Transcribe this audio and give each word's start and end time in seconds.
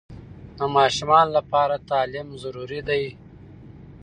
د 0.57 0.59
ماشومانو 0.75 1.31
لپاره 1.37 1.75
تعلیم 1.89 2.27
ضروري 2.43 2.81
ده 2.87 2.97